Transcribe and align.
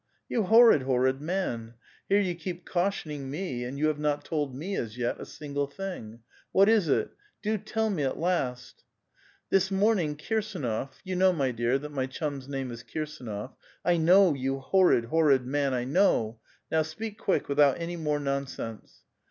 '^ 0.01 0.03
You 0.27 0.41
horrid, 0.45 0.81
horrid 0.81 1.21
man! 1.21 1.75
here 2.09 2.19
you 2.19 2.33
keep 2.33 2.65
cautioning 2.65 3.29
me, 3.29 3.63
and 3.63 3.77
you 3.77 3.85
have 3.85 3.99
not 3.99 4.25
told 4.25 4.55
me, 4.55 4.75
as 4.75 4.97
yet, 4.97 5.19
a 5.21 5.27
single 5.27 5.67
thing. 5.67 6.21
What 6.51 6.67
is 6.67 6.87
it? 6.87 7.11
'Do 7.43 7.59
tell 7.59 7.91
me 7.91 8.01
at 8.01 8.17
last!" 8.17 8.83
"This 9.51 9.69
morning 9.69 10.15
Kirsdnof— 10.17 10.93
you 11.03 11.15
know, 11.15 11.33
my 11.33 11.51
dear, 11.51 11.77
that 11.77 11.91
my 11.91 12.07
chum's 12.07 12.47
name 12.47 12.71
is 12.71 12.81
Kirsdnof 12.83 13.53
—""I 13.91 13.97
know, 13.97 14.33
you 14.33 14.57
horrid, 14.57 15.05
horrid 15.05 15.45
man, 15.45 15.75
I 15.75 15.83
know! 15.83 16.39
Now, 16.71 16.81
speak 16.81 17.19
quick, 17.19 17.47
without 17.47 17.79
any 17.79 17.95
more 17.95 18.19
nonsense." 18.19 19.03